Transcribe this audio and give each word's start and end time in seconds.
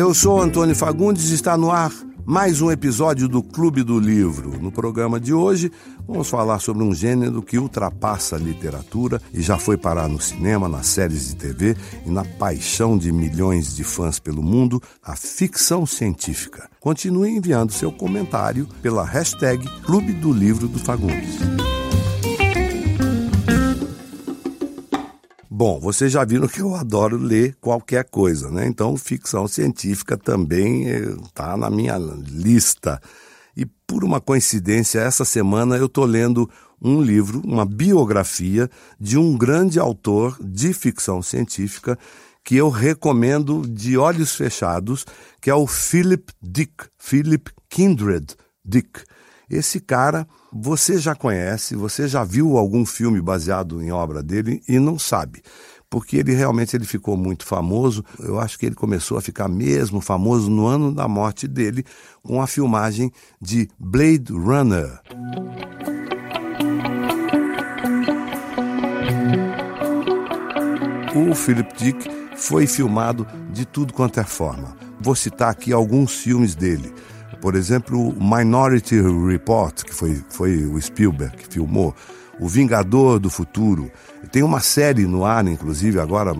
Eu 0.00 0.14
sou 0.14 0.40
Antônio 0.40 0.74
Fagundes 0.74 1.28
e 1.28 1.34
está 1.34 1.58
no 1.58 1.70
ar 1.70 1.92
mais 2.24 2.62
um 2.62 2.70
episódio 2.70 3.28
do 3.28 3.42
Clube 3.42 3.82
do 3.82 4.00
Livro. 4.00 4.58
No 4.58 4.72
programa 4.72 5.20
de 5.20 5.34
hoje, 5.34 5.70
vamos 6.08 6.26
falar 6.26 6.58
sobre 6.58 6.82
um 6.82 6.94
gênero 6.94 7.42
que 7.42 7.58
ultrapassa 7.58 8.36
a 8.36 8.38
literatura 8.38 9.20
e 9.30 9.42
já 9.42 9.58
foi 9.58 9.76
parar 9.76 10.08
no 10.08 10.18
cinema, 10.18 10.70
nas 10.70 10.86
séries 10.86 11.28
de 11.28 11.36
TV 11.36 11.76
e 12.06 12.10
na 12.10 12.24
paixão 12.24 12.96
de 12.96 13.12
milhões 13.12 13.76
de 13.76 13.84
fãs 13.84 14.18
pelo 14.18 14.42
mundo, 14.42 14.82
a 15.04 15.14
ficção 15.14 15.84
científica. 15.84 16.70
Continue 16.80 17.36
enviando 17.36 17.70
seu 17.70 17.92
comentário 17.92 18.66
pela 18.80 19.04
hashtag 19.04 19.68
Clube 19.82 20.14
do 20.14 20.32
Livro 20.32 20.66
do 20.66 20.78
Fagundes. 20.78 21.36
Bom, 25.60 25.78
vocês 25.78 26.10
já 26.10 26.24
viram 26.24 26.48
que 26.48 26.62
eu 26.62 26.74
adoro 26.74 27.18
ler 27.18 27.54
qualquer 27.60 28.04
coisa, 28.04 28.50
né? 28.50 28.66
Então, 28.66 28.96
ficção 28.96 29.46
científica 29.46 30.16
também 30.16 30.84
está 31.22 31.54
na 31.54 31.68
minha 31.68 31.98
lista. 31.98 32.98
E 33.54 33.66
por 33.86 34.02
uma 34.02 34.22
coincidência, 34.22 35.00
essa 35.00 35.22
semana 35.22 35.76
eu 35.76 35.84
estou 35.84 36.06
lendo 36.06 36.48
um 36.80 37.02
livro, 37.02 37.42
uma 37.44 37.66
biografia 37.66 38.70
de 38.98 39.18
um 39.18 39.36
grande 39.36 39.78
autor 39.78 40.34
de 40.42 40.72
ficção 40.72 41.20
científica 41.20 41.98
que 42.42 42.56
eu 42.56 42.70
recomendo 42.70 43.60
de 43.68 43.98
olhos 43.98 44.34
fechados, 44.34 45.04
que 45.42 45.50
é 45.50 45.54
o 45.54 45.66
Philip 45.66 46.32
Dick, 46.40 46.86
Philip 46.96 47.50
Kindred 47.68 48.34
Dick. 48.64 49.02
Esse 49.50 49.80
cara 49.80 50.28
você 50.52 50.96
já 50.96 51.12
conhece, 51.12 51.74
você 51.74 52.06
já 52.06 52.22
viu 52.22 52.56
algum 52.56 52.86
filme 52.86 53.20
baseado 53.20 53.82
em 53.82 53.90
obra 53.90 54.22
dele 54.22 54.62
e 54.68 54.78
não 54.78 54.96
sabe. 54.96 55.42
Porque 55.90 56.18
ele 56.18 56.32
realmente 56.32 56.76
ele 56.76 56.84
ficou 56.84 57.16
muito 57.16 57.44
famoso. 57.44 58.04
Eu 58.20 58.38
acho 58.38 58.56
que 58.56 58.66
ele 58.66 58.76
começou 58.76 59.18
a 59.18 59.20
ficar 59.20 59.48
mesmo 59.48 60.00
famoso 60.00 60.48
no 60.48 60.66
ano 60.66 60.94
da 60.94 61.08
morte 61.08 61.48
dele, 61.48 61.84
com 62.22 62.40
a 62.40 62.46
filmagem 62.46 63.10
de 63.40 63.68
Blade 63.76 64.32
Runner. 64.32 65.00
O 71.16 71.34
Philip 71.34 71.74
Dick 71.76 72.08
foi 72.36 72.68
filmado 72.68 73.26
de 73.52 73.66
tudo 73.66 73.92
quanto 73.92 74.20
é 74.20 74.24
forma. 74.24 74.76
Vou 75.00 75.16
citar 75.16 75.50
aqui 75.50 75.72
alguns 75.72 76.12
filmes 76.12 76.54
dele. 76.54 76.94
Por 77.40 77.54
exemplo, 77.54 78.14
Minority 78.20 79.00
Report, 79.00 79.82
que 79.82 79.94
foi, 79.94 80.22
foi 80.28 80.64
o 80.64 80.80
Spielberg 80.80 81.36
que 81.36 81.48
filmou, 81.48 81.94
O 82.38 82.46
Vingador 82.46 83.18
do 83.18 83.30
Futuro. 83.30 83.90
Tem 84.30 84.42
uma 84.42 84.60
série 84.60 85.06
no 85.06 85.24
ar, 85.24 85.46
inclusive, 85.46 85.98
agora 85.98 86.36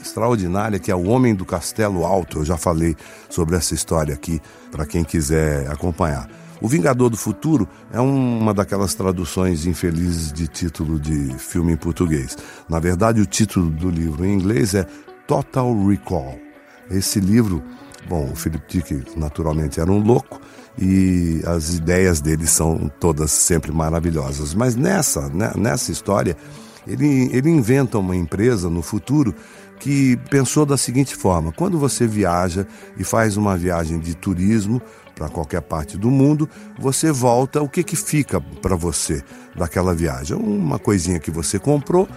extraordinária, 0.00 0.78
que 0.78 0.90
é 0.90 0.94
O 0.94 1.08
Homem 1.08 1.34
do 1.34 1.44
Castelo 1.44 2.04
Alto. 2.04 2.38
Eu 2.38 2.44
já 2.44 2.56
falei 2.56 2.96
sobre 3.28 3.56
essa 3.56 3.74
história 3.74 4.14
aqui, 4.14 4.40
para 4.70 4.86
quem 4.86 5.02
quiser 5.02 5.68
acompanhar. 5.70 6.28
O 6.60 6.68
Vingador 6.68 7.08
do 7.08 7.16
Futuro 7.16 7.68
é 7.92 8.00
uma 8.00 8.52
daquelas 8.52 8.94
traduções 8.94 9.66
infelizes 9.66 10.32
de 10.32 10.48
título 10.48 10.98
de 10.98 11.34
filme 11.38 11.72
em 11.72 11.76
português. 11.76 12.36
Na 12.68 12.80
verdade, 12.80 13.20
o 13.20 13.26
título 13.26 13.70
do 13.70 13.90
livro 13.90 14.24
em 14.24 14.34
inglês 14.34 14.74
é 14.74 14.84
Total 15.26 15.72
Recall. 15.86 16.38
Esse 16.90 17.20
livro 17.20 17.62
Bom, 18.08 18.30
o 18.32 18.34
Philip 18.34 18.64
Dick 18.66 19.18
naturalmente 19.18 19.80
era 19.80 19.92
um 19.92 20.02
louco 20.02 20.40
e 20.78 21.42
as 21.44 21.74
ideias 21.74 22.20
dele 22.20 22.46
são 22.46 22.90
todas 22.98 23.30
sempre 23.30 23.70
maravilhosas. 23.70 24.54
Mas 24.54 24.74
nessa, 24.74 25.28
né, 25.28 25.52
nessa 25.56 25.92
história, 25.92 26.34
ele, 26.86 27.28
ele 27.32 27.50
inventa 27.50 27.98
uma 27.98 28.16
empresa 28.16 28.70
no 28.70 28.80
futuro 28.80 29.34
que 29.78 30.16
pensou 30.30 30.64
da 30.64 30.78
seguinte 30.78 31.14
forma: 31.14 31.52
quando 31.52 31.78
você 31.78 32.06
viaja 32.06 32.66
e 32.96 33.04
faz 33.04 33.36
uma 33.36 33.56
viagem 33.56 33.98
de 33.98 34.14
turismo 34.14 34.80
para 35.14 35.28
qualquer 35.28 35.60
parte 35.60 35.98
do 35.98 36.10
mundo, 36.10 36.48
você 36.78 37.12
volta, 37.12 37.60
o 37.60 37.68
que, 37.68 37.82
que 37.82 37.96
fica 37.96 38.40
para 38.40 38.76
você 38.76 39.22
daquela 39.54 39.94
viagem? 39.94 40.36
Uma 40.36 40.78
coisinha 40.78 41.18
que 41.18 41.30
você 41.30 41.58
comprou 41.58 42.08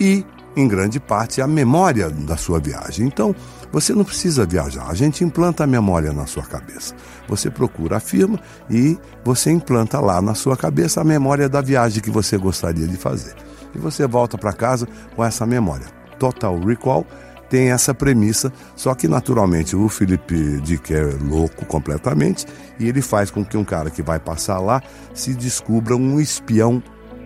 e 0.00 0.24
em 0.56 0.66
grande 0.66 0.98
parte, 0.98 1.40
a 1.40 1.46
memória 1.46 2.10
da 2.10 2.36
sua 2.36 2.58
viagem. 2.58 3.06
Então, 3.06 3.34
você 3.70 3.92
não 3.92 4.04
precisa 4.04 4.46
viajar, 4.46 4.88
a 4.88 4.94
gente 4.94 5.22
implanta 5.22 5.64
a 5.64 5.66
memória 5.66 6.12
na 6.12 6.26
sua 6.26 6.42
cabeça. 6.42 6.94
Você 7.28 7.50
procura 7.50 7.98
a 7.98 8.00
firma 8.00 8.40
e 8.70 8.98
você 9.24 9.50
implanta 9.50 10.00
lá 10.00 10.22
na 10.22 10.34
sua 10.34 10.56
cabeça 10.56 11.00
a 11.00 11.04
memória 11.04 11.48
da 11.48 11.60
viagem 11.60 12.02
que 12.02 12.10
você 12.10 12.36
gostaria 12.36 12.86
de 12.86 12.96
fazer. 12.96 13.34
E 13.74 13.78
você 13.78 14.06
volta 14.06 14.38
para 14.38 14.52
casa 14.52 14.88
com 15.14 15.24
essa 15.24 15.44
memória. 15.44 15.86
Total 16.18 16.58
Recall 16.58 17.06
tem 17.48 17.70
essa 17.70 17.94
premissa, 17.94 18.52
só 18.76 18.94
que 18.94 19.08
naturalmente 19.08 19.74
o 19.74 19.88
Felipe 19.88 20.60
Dick 20.60 20.92
é 20.92 21.02
louco 21.02 21.64
completamente 21.64 22.46
e 22.78 22.88
ele 22.88 23.00
faz 23.00 23.30
com 23.30 23.44
que 23.44 23.56
um 23.56 23.64
cara 23.64 23.90
que 23.90 24.02
vai 24.02 24.18
passar 24.18 24.58
lá 24.58 24.82
se 25.14 25.34
descubra 25.34 25.96
um 25.96 26.20
espião 26.20 26.82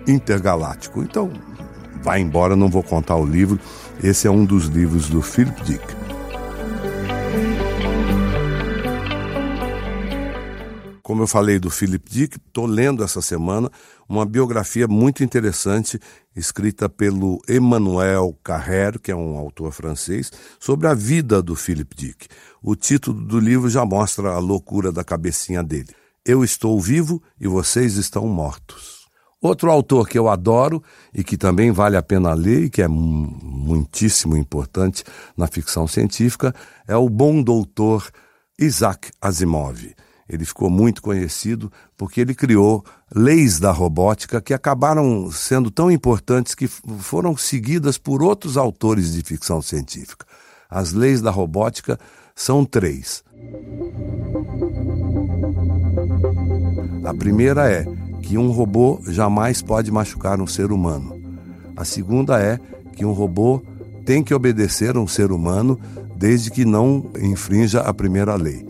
intergaláctico. 0.07 1.03
Então, 1.03 1.33
Vai 2.03 2.21
embora, 2.21 2.57
não 2.57 2.69
vou 2.69 2.83
contar 2.83 3.17
o 3.17 3.25
livro. 3.25 3.61
Esse 4.03 4.27
é 4.27 4.31
um 4.31 4.45
dos 4.45 4.67
livros 4.67 5.09
do 5.09 5.23
Philip 5.23 5.63
Dick. 5.63 6.03
Como 11.03 11.23
eu 11.23 11.27
falei 11.27 11.59
do 11.59 11.71
Philip 11.71 12.11
Dick, 12.11 12.39
estou 12.39 12.67
lendo 12.67 13.05
essa 13.05 13.21
semana 13.21 13.71
uma 14.09 14.25
biografia 14.25 14.89
muito 14.89 15.23
interessante 15.23 16.01
escrita 16.35 16.89
pelo 16.89 17.41
Emmanuel 17.49 18.37
Carrère, 18.43 18.99
que 18.99 19.13
é 19.13 19.15
um 19.15 19.37
autor 19.37 19.73
francês, 19.73 20.33
sobre 20.59 20.89
a 20.89 20.95
vida 20.95 21.43
do 21.43 21.55
Philip 21.55 21.95
Dick. 21.95 22.29
O 22.63 22.75
título 22.75 23.21
do 23.21 23.39
livro 23.39 23.69
já 23.69 23.85
mostra 23.85 24.31
a 24.31 24.39
loucura 24.39 24.91
da 24.91 25.05
cabecinha 25.05 25.63
dele. 25.63 25.95
Eu 26.25 26.43
estou 26.43 26.81
vivo 26.81 27.23
e 27.39 27.47
vocês 27.47 27.97
estão 27.97 28.27
mortos. 28.27 29.02
Outro 29.43 29.73
autor 29.73 30.09
que 30.09 30.17
eu 30.17 30.29
adoro 30.29 30.81
e 31.13 31.25
que 31.25 31.37
também 31.37 31.73
vale 31.73 31.97
a 31.97 32.03
pena 32.03 32.33
ler 32.33 32.67
e 32.67 32.71
que 32.71 32.81
é 32.81 32.87
muitíssimo 32.87 34.37
importante 34.37 35.03
na 35.37 35.49
ficção 35.49 35.89
científica 35.89 36.55
é 36.87 36.95
o 36.95 37.09
bom 37.09 37.43
doutor 37.43 38.09
Isaac 38.57 39.11
Asimov. 39.21 39.97
Ele 40.29 40.45
ficou 40.45 40.71
muito 40.71 41.03
conhecido 41.03 41.73
porque 41.97 42.21
ele 42.21 42.37
criou 42.37 42.85
leis 43.13 43.59
da 43.59 43.73
robótica 43.73 44.41
que 44.41 44.55
acabaram 44.55 45.29
sendo 45.33 45.73
tão 45.73 45.91
importantes 45.91 46.55
que 46.55 46.69
foram 46.69 47.37
seguidas 47.37 47.99
por 47.99 48.23
outros 48.23 48.57
autores 48.57 49.13
de 49.13 49.23
ficção 49.23 49.61
científica. 49.61 50.25
As 50.71 50.93
leis 50.93 51.21
da 51.21 51.33
robótica 51.33 51.99
são 52.33 52.65
três. 52.65 53.25
A 57.05 57.13
primeira 57.13 57.69
é 57.69 57.85
que 58.23 58.39
um 58.39 58.51
robô 58.51 59.01
jamais 59.09 59.61
pode 59.61 59.91
machucar 59.91 60.41
um 60.41 60.47
ser 60.47 60.73
humano. 60.73 61.21
A 61.77 61.85
segunda 61.85 62.41
é 62.41 62.59
que 62.97 63.05
um 63.05 63.13
robô 63.13 63.61
tem 64.05 64.23
que 64.23 64.35
obedecer 64.35 64.97
a 64.97 65.01
um 65.01 65.07
ser 65.07 65.33
humano 65.33 65.79
desde 66.17 66.51
que 66.51 66.65
não 66.65 67.11
infrinja 67.21 67.81
a 67.81 67.93
primeira 67.93 68.35
lei. 68.37 68.67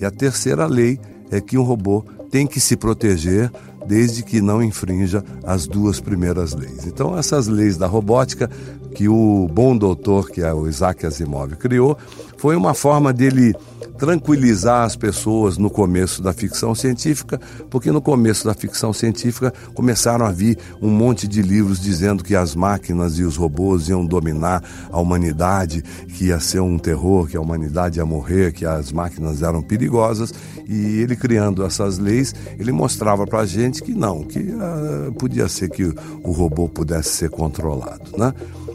E 0.00 0.04
a 0.04 0.10
terceira 0.10 0.66
lei 0.66 0.98
é 1.30 1.40
que 1.40 1.58
um 1.58 1.62
robô 1.62 2.04
tem 2.30 2.46
que 2.46 2.58
se 2.58 2.76
proteger 2.76 3.50
desde 3.86 4.22
que 4.22 4.40
não 4.40 4.62
infrinja 4.62 5.22
as 5.44 5.66
duas 5.66 6.00
primeiras 6.00 6.54
leis. 6.54 6.86
Então, 6.86 7.16
essas 7.16 7.46
leis 7.46 7.76
da 7.76 7.86
robótica 7.86 8.50
que 8.94 9.08
o 9.08 9.46
bom 9.52 9.76
doutor, 9.76 10.30
que 10.30 10.40
é 10.40 10.52
o 10.52 10.66
Isaac 10.68 11.04
Asimov, 11.04 11.56
criou, 11.56 11.98
foi 12.44 12.56
uma 12.56 12.74
forma 12.74 13.10
dele 13.10 13.54
tranquilizar 13.96 14.84
as 14.84 14.94
pessoas 14.94 15.56
no 15.56 15.70
começo 15.70 16.20
da 16.20 16.30
ficção 16.30 16.74
científica, 16.74 17.40
porque 17.70 17.90
no 17.90 18.02
começo 18.02 18.44
da 18.44 18.52
ficção 18.52 18.92
científica 18.92 19.50
começaram 19.72 20.26
a 20.26 20.30
vir 20.30 20.58
um 20.82 20.90
monte 20.90 21.26
de 21.26 21.40
livros 21.40 21.80
dizendo 21.80 22.22
que 22.22 22.36
as 22.36 22.54
máquinas 22.54 23.18
e 23.18 23.22
os 23.22 23.38
robôs 23.38 23.88
iam 23.88 24.04
dominar 24.04 24.62
a 24.92 25.00
humanidade, 25.00 25.80
que 26.06 26.26
ia 26.26 26.38
ser 26.38 26.60
um 26.60 26.76
terror, 26.76 27.26
que 27.28 27.36
a 27.38 27.40
humanidade 27.40 27.98
ia 27.98 28.04
morrer, 28.04 28.52
que 28.52 28.66
as 28.66 28.92
máquinas 28.92 29.42
eram 29.42 29.62
perigosas, 29.62 30.34
e 30.68 31.00
ele 31.00 31.16
criando 31.16 31.64
essas 31.64 31.96
leis, 31.96 32.34
ele 32.58 32.72
mostrava 32.72 33.26
para 33.26 33.40
a 33.40 33.46
gente 33.46 33.82
que 33.82 33.94
não, 33.94 34.22
que 34.22 34.40
uh, 34.40 35.10
podia 35.14 35.48
ser 35.48 35.70
que 35.70 35.84
o 36.22 36.30
robô 36.30 36.68
pudesse 36.68 37.08
ser 37.08 37.30
controlado, 37.30 38.10
né? 38.18 38.34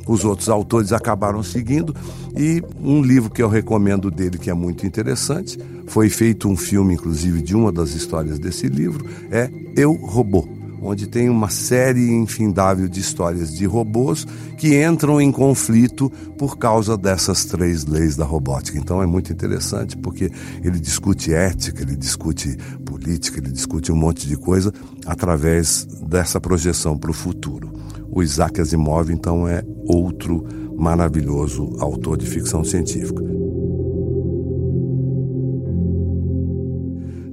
os 0.10 0.26
outros 0.26 0.50
autores 0.50 0.92
acabaram 0.92 1.44
seguindo 1.44 1.96
e 2.36 2.64
um 2.82 3.02
livro 3.02 3.30
que 3.30 3.44
eu 3.44 3.48
recomendo 3.60 4.10
dele 4.10 4.38
que 4.38 4.50
é 4.50 4.54
muito 4.54 4.86
interessante, 4.88 5.60
foi 5.86 6.10
feito 6.10 6.48
um 6.48 6.56
filme 6.56 6.94
inclusive 6.94 7.42
de 7.42 7.56
uma 7.56 7.72
das 7.72 7.92
histórias 7.92 8.40
desse 8.40 8.68
livro, 8.68 9.06
é 9.30 9.50
Eu 9.76 9.94
Robô, 9.94 10.48
onde 10.82 11.08
tem 11.08 11.30
uma 11.30 11.50
série 11.50 12.10
infindável 12.10 12.88
de 12.88 13.02
histórias 13.02 13.54
de 13.54 13.66
robôs 13.66 14.26
que 14.58 14.82
entram 14.82 15.20
em 15.20 15.30
conflito 15.30 16.10
por 16.38 16.58
causa 16.58 16.98
dessas 16.98 17.44
três 17.44 17.86
leis 17.86 18.16
da 18.16 18.24
robótica. 18.24 18.78
Então 18.78 19.04
é 19.04 19.06
muito 19.06 19.34
interessante 19.34 19.98
porque 19.98 20.32
ele 20.64 20.80
discute 20.80 21.34
ética, 21.34 21.82
ele 21.82 21.98
discute 21.98 22.56
política, 22.86 23.40
ele 23.40 23.52
discute 23.52 23.92
um 23.92 23.98
monte 23.98 24.26
de 24.26 24.38
coisa 24.38 24.74
através 25.06 25.86
dessa 26.08 26.40
projeção 26.40 26.98
para 26.98 27.12
o 27.12 27.14
futuro. 27.14 27.74
O 28.12 28.24
Isaac 28.24 28.60
Asimov, 28.60 29.12
então, 29.12 29.48
é 29.48 29.64
outro 29.86 30.46
maravilhoso 30.80 31.76
autor 31.80 32.18
de 32.18 32.26
ficção 32.26 32.64
científica. 32.64 33.22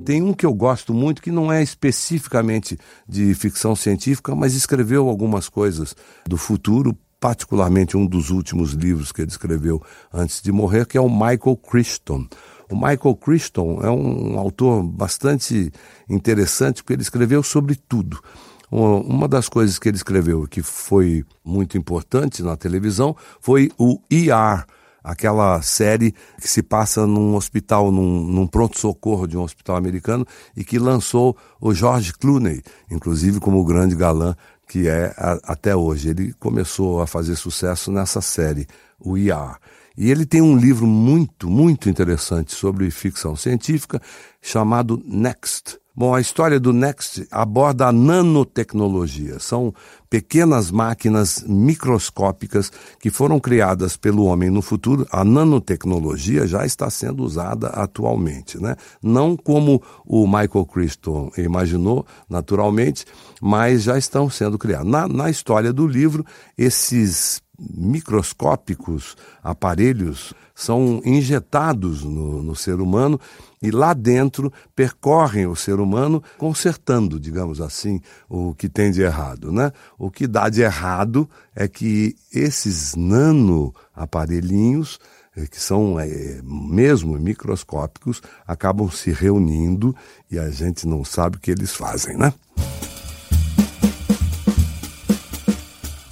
Tem 0.06 0.22
um 0.22 0.32
que 0.32 0.46
eu 0.46 0.54
gosto 0.54 0.94
muito 0.94 1.20
que 1.20 1.32
não 1.32 1.52
é 1.52 1.60
especificamente 1.60 2.78
de 3.08 3.34
ficção 3.34 3.74
científica, 3.74 4.36
mas 4.36 4.54
escreveu 4.54 5.08
algumas 5.08 5.48
coisas 5.48 5.96
do 6.24 6.36
futuro, 6.36 6.96
particularmente 7.18 7.96
um 7.96 8.06
dos 8.06 8.30
últimos 8.30 8.70
livros 8.70 9.10
que 9.10 9.22
ele 9.22 9.32
escreveu 9.32 9.82
antes 10.14 10.40
de 10.40 10.52
morrer, 10.52 10.86
que 10.86 10.96
é 10.96 11.00
o 11.00 11.10
Michael 11.10 11.56
Crichton. 11.56 12.24
O 12.70 12.76
Michael 12.76 13.16
Crichton 13.16 13.80
é 13.82 13.90
um 13.90 14.38
autor 14.38 14.84
bastante 14.84 15.72
interessante 16.08 16.84
porque 16.84 16.92
ele 16.92 17.02
escreveu 17.02 17.42
sobre 17.42 17.74
tudo. 17.74 18.22
Uma 18.70 19.26
das 19.26 19.48
coisas 19.48 19.76
que 19.76 19.88
ele 19.88 19.96
escreveu 19.96 20.46
que 20.46 20.62
foi 20.62 21.24
muito 21.44 21.76
importante 21.76 22.44
na 22.44 22.56
televisão 22.56 23.16
foi 23.40 23.72
o 23.76 24.00
ER, 24.08 24.64
aquela 25.06 25.62
série 25.62 26.12
que 26.40 26.48
se 26.48 26.64
passa 26.64 27.06
num 27.06 27.36
hospital, 27.36 27.92
num, 27.92 28.24
num 28.24 28.46
pronto-socorro 28.46 29.28
de 29.28 29.38
um 29.38 29.42
hospital 29.42 29.76
americano 29.76 30.26
e 30.56 30.64
que 30.64 30.80
lançou 30.80 31.36
o 31.60 31.72
George 31.72 32.12
Clooney, 32.14 32.60
inclusive 32.90 33.38
como 33.38 33.60
o 33.60 33.64
grande 33.64 33.94
galã 33.94 34.34
que 34.66 34.88
é 34.88 35.14
a, 35.16 35.38
até 35.44 35.76
hoje. 35.76 36.08
Ele 36.08 36.32
começou 36.34 37.00
a 37.00 37.06
fazer 37.06 37.36
sucesso 37.36 37.92
nessa 37.92 38.20
série, 38.20 38.66
o 38.98 39.16
ER. 39.16 39.56
E 39.96 40.10
ele 40.10 40.26
tem 40.26 40.42
um 40.42 40.56
livro 40.56 40.86
muito, 40.86 41.48
muito 41.48 41.88
interessante 41.88 42.52
sobre 42.52 42.90
ficção 42.90 43.36
científica 43.36 44.02
chamado 44.42 45.00
Next 45.06 45.78
Bom, 45.98 46.14
a 46.14 46.20
história 46.20 46.60
do 46.60 46.74
Next 46.74 47.26
aborda 47.30 47.86
a 47.86 47.92
nanotecnologia. 47.92 49.38
São 49.38 49.72
pequenas 50.10 50.70
máquinas 50.70 51.42
microscópicas 51.48 52.70
que 53.00 53.08
foram 53.08 53.40
criadas 53.40 53.96
pelo 53.96 54.26
homem 54.26 54.50
no 54.50 54.60
futuro. 54.60 55.06
A 55.10 55.24
nanotecnologia 55.24 56.46
já 56.46 56.66
está 56.66 56.90
sendo 56.90 57.24
usada 57.24 57.68
atualmente, 57.68 58.60
né? 58.60 58.76
Não 59.02 59.38
como 59.38 59.82
o 60.04 60.26
Michael 60.26 60.66
Crichton 60.66 61.30
imaginou, 61.38 62.04
naturalmente, 62.28 63.06
mas 63.40 63.82
já 63.82 63.96
estão 63.96 64.28
sendo 64.28 64.58
criadas. 64.58 64.86
Na, 64.86 65.08
na 65.08 65.30
história 65.30 65.72
do 65.72 65.86
livro, 65.86 66.26
esses 66.58 67.40
microscópicos 67.58 69.16
aparelhos 69.42 70.34
são 70.54 71.00
injetados 71.04 72.02
no, 72.02 72.42
no, 72.42 72.56
ser 72.56 72.80
humano 72.80 73.20
e 73.62 73.70
lá 73.70 73.92
dentro 73.92 74.52
percorrem 74.74 75.46
o 75.46 75.54
ser 75.54 75.80
humano 75.80 76.22
consertando, 76.38 77.20
digamos 77.20 77.60
assim, 77.60 78.00
o 78.28 78.54
que 78.54 78.68
tem 78.68 78.90
de 78.90 79.02
errado. 79.02 79.52
Né? 79.52 79.70
O 79.98 80.10
que 80.10 80.26
dá 80.26 80.48
de 80.48 80.62
errado 80.62 81.28
é 81.54 81.68
que 81.68 82.16
esses 82.32 82.94
nano 82.94 83.74
aparelhinhos 83.94 84.98
eh, 85.36 85.46
que 85.46 85.60
são 85.60 86.00
é, 86.00 86.40
mesmo 86.42 87.18
microscópicos, 87.18 88.22
acabam 88.46 88.90
se 88.90 89.12
reunindo 89.12 89.94
e 90.30 90.38
a 90.38 90.48
gente 90.48 90.88
não 90.88 91.04
sabe 91.04 91.36
o 91.36 91.40
que 91.40 91.50
eles 91.50 91.74
fazem, 91.74 92.16
né? 92.16 92.32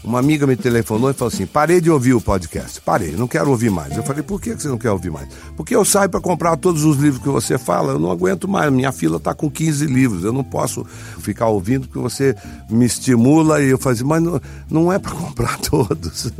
Uma 0.04 0.18
amiga 0.18 0.46
me 0.46 0.54
telefonou 0.54 1.10
e 1.10 1.14
falou 1.14 1.32
assim: 1.32 1.46
parei 1.46 1.80
de 1.80 1.90
ouvir 1.90 2.12
o 2.12 2.20
podcast. 2.20 2.78
Parei, 2.82 3.12
não 3.12 3.26
quero 3.26 3.48
ouvir 3.48 3.70
mais. 3.70 3.96
Eu 3.96 4.02
falei: 4.02 4.22
por 4.22 4.38
que 4.38 4.52
você 4.52 4.68
não 4.68 4.76
quer 4.76 4.90
ouvir 4.90 5.10
mais? 5.10 5.28
Porque 5.56 5.74
eu 5.74 5.82
saio 5.82 6.10
para 6.10 6.20
comprar 6.20 6.58
todos 6.58 6.84
os 6.84 6.98
livros 6.98 7.22
que 7.22 7.28
você 7.28 7.56
fala, 7.56 7.92
eu 7.92 7.98
não 7.98 8.10
aguento 8.10 8.46
mais. 8.46 8.70
Minha 8.70 8.92
fila 8.92 9.16
está 9.16 9.34
com 9.34 9.50
15 9.50 9.86
livros, 9.86 10.22
eu 10.22 10.32
não 10.32 10.44
posso 10.44 10.84
ficar 11.20 11.48
ouvindo 11.48 11.88
porque 11.88 11.98
você 11.98 12.36
me 12.68 12.84
estimula 12.84 13.62
e 13.62 13.70
eu 13.70 13.78
falo 13.78 13.94
assim, 13.94 14.04
mas 14.04 14.22
não, 14.22 14.40
não 14.70 14.92
é 14.92 14.98
para 14.98 15.12
comprar 15.16 15.58
todos. 15.60 16.30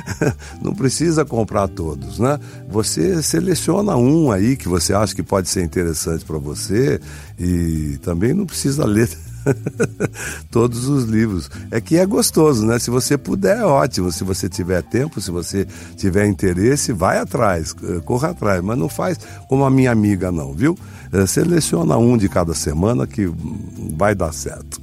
não 0.62 0.74
precisa 0.74 1.22
comprar 1.22 1.68
todos, 1.68 2.18
né? 2.18 2.40
Você 2.70 3.22
seleciona 3.22 3.94
um 3.94 4.32
aí 4.32 4.56
que 4.56 4.68
você 4.68 4.94
acha 4.94 5.14
que 5.14 5.22
pode 5.22 5.50
ser 5.50 5.62
interessante 5.62 6.24
para 6.24 6.38
você 6.38 6.98
e 7.38 7.98
também 8.02 8.32
não 8.32 8.46
precisa 8.46 8.86
ler 8.86 9.08
todos 10.50 10.88
os 10.88 11.04
livros. 11.04 11.50
É 11.70 11.80
que 11.80 11.96
é 11.96 12.06
gostoso, 12.06 12.64
né? 12.66 12.78
Se 12.78 12.90
você 12.90 13.16
puder, 13.16 13.58
é 13.58 13.64
ótimo. 13.64 14.10
Se 14.12 14.24
você 14.24 14.48
tiver 14.48 14.82
tempo, 14.82 15.20
se 15.20 15.30
você 15.30 15.66
tiver 15.96 16.26
interesse, 16.26 16.92
vai 16.92 17.18
atrás, 17.18 17.74
eh, 17.82 18.00
corra 18.04 18.30
atrás. 18.30 18.62
Mas 18.62 18.78
não 18.78 18.88
faz 18.88 19.18
como 19.48 19.64
a 19.64 19.70
minha 19.70 19.90
amiga, 19.90 20.30
não, 20.30 20.52
viu? 20.52 20.78
Eh, 21.12 21.26
seleciona 21.26 21.96
um 21.96 22.16
de 22.16 22.28
cada 22.28 22.54
semana 22.54 23.06
que 23.06 23.30
vai 23.96 24.14
dar 24.14 24.32
certo. 24.32 24.80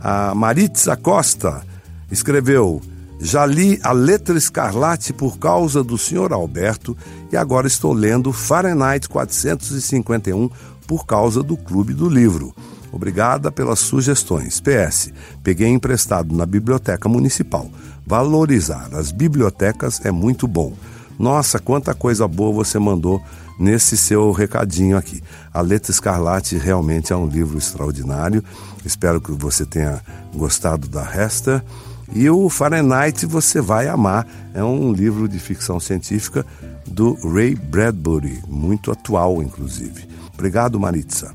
A 0.00 0.34
Maritza 0.34 0.96
Costa 0.96 1.62
escreveu. 2.10 2.80
Já 3.20 3.44
li 3.44 3.80
a 3.82 3.90
Letra 3.90 4.38
Escarlate 4.38 5.12
por 5.12 5.38
causa 5.38 5.82
do 5.82 5.98
Sr. 5.98 6.32
Alberto 6.32 6.96
e 7.32 7.36
agora 7.36 7.66
estou 7.66 7.92
lendo 7.92 8.32
Fahrenheit 8.32 9.08
451 9.08 10.48
por 10.86 11.04
causa 11.04 11.42
do 11.42 11.56
Clube 11.56 11.92
do 11.92 12.08
Livro. 12.08 12.54
Obrigada 12.92 13.52
pelas 13.52 13.78
sugestões. 13.80 14.60
PS. 14.60 15.12
Peguei 15.42 15.68
emprestado 15.68 16.34
na 16.34 16.46
biblioteca 16.46 17.08
municipal. 17.08 17.70
Valorizar 18.06 18.88
as 18.92 19.12
bibliotecas 19.12 20.04
é 20.04 20.10
muito 20.10 20.46
bom. 20.48 20.72
Nossa, 21.18 21.58
quanta 21.58 21.94
coisa 21.94 22.28
boa 22.28 22.52
você 22.52 22.78
mandou 22.78 23.20
nesse 23.58 23.96
seu 23.96 24.30
recadinho 24.30 24.96
aqui. 24.96 25.20
A 25.52 25.60
Letra 25.60 25.90
Escarlate 25.90 26.56
realmente 26.56 27.12
é 27.12 27.16
um 27.16 27.26
livro 27.26 27.58
extraordinário. 27.58 28.42
Espero 28.84 29.20
que 29.20 29.32
você 29.32 29.66
tenha 29.66 30.00
gostado 30.34 30.88
da 30.88 31.02
Hester. 31.02 31.62
E 32.14 32.30
o 32.30 32.48
Fahrenheit 32.48 33.26
você 33.26 33.60
vai 33.60 33.88
amar. 33.88 34.26
É 34.54 34.62
um 34.62 34.92
livro 34.92 35.28
de 35.28 35.38
ficção 35.38 35.78
científica 35.80 36.46
do 36.86 37.14
Ray 37.28 37.54
Bradbury, 37.54 38.42
muito 38.48 38.90
atual, 38.90 39.42
inclusive. 39.42 40.08
Obrigado, 40.32 40.80
Maritza. 40.80 41.34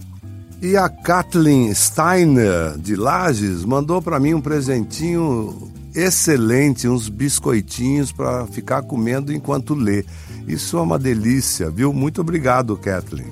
E 0.64 0.78
a 0.78 0.88
Kathleen 0.88 1.76
Steiner, 1.76 2.78
de 2.78 2.96
Lages, 2.96 3.66
mandou 3.66 4.02
para 4.02 4.18
mim 4.18 4.34
um 4.34 4.40
presentinho 4.40 5.70
excelente, 5.94 6.88
uns 6.88 7.10
biscoitinhos 7.10 8.14
para 8.14 8.48
ficar 8.48 8.82
comendo 8.84 9.34
enquanto 9.34 9.76
lê. 9.76 10.06
Isso 10.48 10.78
é 10.78 10.82
uma 10.82 10.98
delícia, 10.98 11.70
viu? 11.70 11.92
Muito 11.92 12.22
obrigado, 12.22 12.78
Kathleen. 12.78 13.28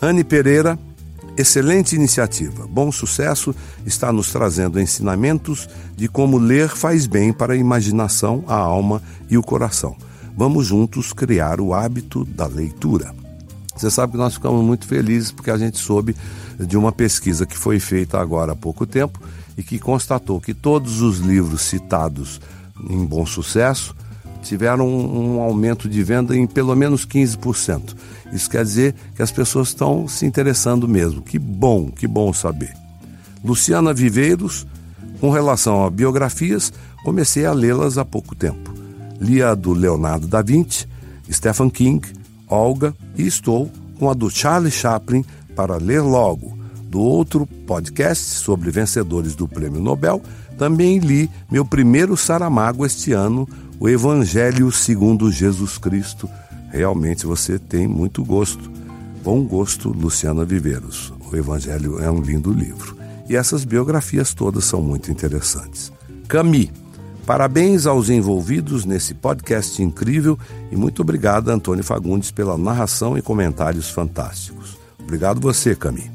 Anne 0.00 0.22
Pereira, 0.22 0.78
excelente 1.36 1.96
iniciativa. 1.96 2.64
Bom 2.68 2.92
sucesso 2.92 3.52
está 3.84 4.12
nos 4.12 4.30
trazendo 4.30 4.80
ensinamentos 4.80 5.68
de 5.96 6.06
como 6.06 6.38
ler 6.38 6.68
faz 6.68 7.08
bem 7.08 7.32
para 7.32 7.54
a 7.54 7.56
imaginação, 7.56 8.44
a 8.46 8.54
alma 8.54 9.02
e 9.28 9.36
o 9.36 9.42
coração. 9.42 9.96
Vamos 10.36 10.68
juntos 10.68 11.12
criar 11.12 11.60
o 11.60 11.74
hábito 11.74 12.24
da 12.24 12.46
leitura. 12.46 13.21
Você 13.82 13.90
sabe 13.90 14.12
que 14.12 14.18
nós 14.18 14.34
ficamos 14.34 14.64
muito 14.64 14.86
felizes 14.86 15.32
porque 15.32 15.50
a 15.50 15.58
gente 15.58 15.76
soube 15.76 16.14
de 16.56 16.76
uma 16.76 16.92
pesquisa 16.92 17.44
que 17.44 17.58
foi 17.58 17.80
feita 17.80 18.16
agora 18.16 18.52
há 18.52 18.56
pouco 18.56 18.86
tempo 18.86 19.20
e 19.58 19.62
que 19.64 19.76
constatou 19.76 20.40
que 20.40 20.54
todos 20.54 21.00
os 21.00 21.18
livros 21.18 21.62
citados 21.62 22.40
em 22.88 23.04
bom 23.04 23.26
sucesso 23.26 23.92
tiveram 24.40 24.88
um 24.88 25.40
aumento 25.40 25.88
de 25.88 26.00
venda 26.00 26.36
em 26.36 26.46
pelo 26.46 26.76
menos 26.76 27.04
15%. 27.04 27.96
Isso 28.32 28.48
quer 28.48 28.62
dizer 28.62 28.94
que 29.16 29.22
as 29.22 29.32
pessoas 29.32 29.68
estão 29.68 30.06
se 30.06 30.24
interessando 30.26 30.86
mesmo. 30.86 31.20
Que 31.20 31.36
bom, 31.36 31.90
que 31.90 32.06
bom 32.06 32.32
saber. 32.32 32.72
Luciana 33.44 33.92
Viveiros, 33.92 34.64
com 35.18 35.30
relação 35.30 35.84
a 35.84 35.90
biografias, 35.90 36.72
comecei 37.02 37.46
a 37.46 37.52
lê-las 37.52 37.98
há 37.98 38.04
pouco 38.04 38.36
tempo. 38.36 38.72
Li 39.20 39.42
a 39.42 39.56
do 39.56 39.72
Leonardo 39.72 40.28
da 40.28 40.40
Vinci, 40.40 40.86
Stephen 41.28 41.68
King, 41.68 42.21
Olga 42.52 42.94
e 43.16 43.26
estou 43.26 43.70
com 43.98 44.10
a 44.10 44.14
do 44.14 44.28
Charlie 44.28 44.70
Chaplin 44.70 45.24
para 45.56 45.78
ler 45.78 46.02
logo. 46.02 46.58
Do 46.84 47.00
outro 47.00 47.46
podcast 47.66 48.22
sobre 48.22 48.70
vencedores 48.70 49.34
do 49.34 49.48
Prêmio 49.48 49.80
Nobel, 49.80 50.20
também 50.58 50.98
li 50.98 51.30
meu 51.50 51.64
primeiro 51.64 52.16
Saramago 52.16 52.84
este 52.84 53.12
ano, 53.12 53.48
O 53.80 53.88
Evangelho 53.88 54.70
segundo 54.70 55.32
Jesus 55.32 55.78
Cristo. 55.78 56.28
Realmente 56.70 57.24
você 57.24 57.58
tem 57.58 57.88
muito 57.88 58.22
gosto. 58.22 58.70
Bom 59.24 59.42
gosto, 59.44 59.88
Luciana 59.88 60.44
Viveiros. 60.44 61.12
O 61.30 61.34
Evangelho 61.34 61.98
é 62.00 62.10
um 62.10 62.20
lindo 62.20 62.52
livro. 62.52 62.96
E 63.28 63.34
essas 63.34 63.64
biografias 63.64 64.34
todas 64.34 64.64
são 64.64 64.82
muito 64.82 65.10
interessantes. 65.10 65.90
Camille 66.28 66.81
Parabéns 67.26 67.86
aos 67.86 68.08
envolvidos 68.08 68.84
nesse 68.84 69.14
podcast 69.14 69.80
incrível 69.80 70.36
e 70.72 70.76
muito 70.76 71.02
obrigado, 71.02 71.50
Antônio 71.50 71.84
Fagundes, 71.84 72.32
pela 72.32 72.58
narração 72.58 73.16
e 73.16 73.22
comentários 73.22 73.90
fantásticos. 73.90 74.76
Obrigado 74.98 75.40
você, 75.40 75.74
Cami. 75.74 76.10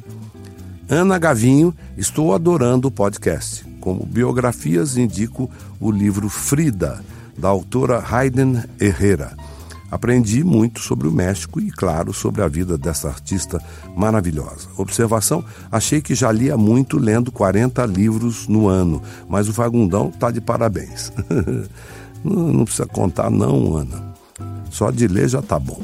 Ana 0.89 1.17
Gavinho, 1.17 1.73
estou 1.97 2.33
adorando 2.33 2.89
o 2.89 2.91
podcast. 2.91 3.65
Como 3.79 4.05
biografias, 4.05 4.97
indico 4.97 5.49
o 5.79 5.91
livro 5.91 6.27
Frida, 6.29 7.01
da 7.37 7.47
autora 7.47 8.03
Hayden 8.05 8.63
Herrera. 8.79 9.35
Aprendi 9.89 10.43
muito 10.43 10.81
sobre 10.81 11.07
o 11.07 11.11
México 11.11 11.59
e, 11.59 11.71
claro, 11.71 12.13
sobre 12.13 12.41
a 12.41 12.47
vida 12.47 12.77
dessa 12.77 13.07
artista 13.07 13.61
maravilhosa. 13.95 14.67
Observação: 14.77 15.43
achei 15.71 16.01
que 16.01 16.13
já 16.13 16.31
lia 16.31 16.57
muito 16.57 16.97
lendo 16.97 17.31
40 17.31 17.85
livros 17.85 18.47
no 18.47 18.67
ano, 18.67 19.01
mas 19.29 19.47
o 19.47 19.53
Fagundão 19.53 20.09
está 20.09 20.29
de 20.29 20.41
parabéns. 20.41 21.11
não, 22.23 22.53
não 22.53 22.65
precisa 22.65 22.85
contar, 22.85 23.29
não, 23.29 23.77
Ana. 23.77 24.13
Só 24.69 24.91
de 24.91 25.07
ler 25.07 25.29
já 25.29 25.41
tá 25.41 25.57
bom. 25.57 25.81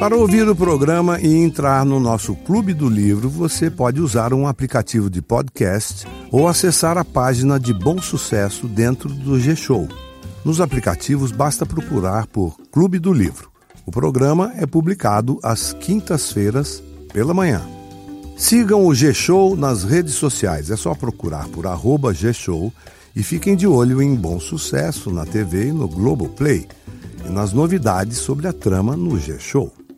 Para 0.00 0.16
ouvir 0.16 0.48
o 0.48 0.56
programa 0.56 1.20
e 1.20 1.26
entrar 1.26 1.84
no 1.84 2.00
nosso 2.00 2.34
Clube 2.34 2.72
do 2.72 2.88
Livro, 2.88 3.28
você 3.28 3.70
pode 3.70 4.00
usar 4.00 4.32
um 4.32 4.46
aplicativo 4.46 5.10
de 5.10 5.20
podcast 5.20 6.06
ou 6.32 6.48
acessar 6.48 6.96
a 6.96 7.04
página 7.04 7.60
de 7.60 7.74
Bom 7.74 8.00
Sucesso 8.00 8.66
dentro 8.66 9.10
do 9.10 9.38
G-Show. 9.38 9.86
Nos 10.42 10.58
aplicativos 10.58 11.30
basta 11.30 11.66
procurar 11.66 12.26
por 12.28 12.56
Clube 12.72 12.98
do 12.98 13.12
Livro. 13.12 13.50
O 13.84 13.90
programa 13.90 14.54
é 14.56 14.64
publicado 14.64 15.38
às 15.42 15.74
quintas-feiras 15.74 16.82
pela 17.12 17.34
manhã. 17.34 17.60
Sigam 18.38 18.86
o 18.86 18.94
G-Show 18.94 19.54
nas 19.54 19.84
redes 19.84 20.14
sociais, 20.14 20.70
é 20.70 20.76
só 20.76 20.94
procurar 20.94 21.46
por 21.48 21.66
arroba 21.66 22.14
G-Show 22.14 22.72
e 23.14 23.22
fiquem 23.22 23.54
de 23.54 23.66
olho 23.66 24.00
em 24.00 24.14
Bom 24.14 24.40
Sucesso 24.40 25.10
na 25.10 25.26
TV 25.26 25.66
e 25.66 25.72
no 25.72 25.86
Globoplay 25.86 26.66
e 27.26 27.28
nas 27.28 27.52
novidades 27.52 28.16
sobre 28.16 28.48
a 28.48 28.52
trama 28.54 28.96
no 28.96 29.18
G-Show. 29.18 29.79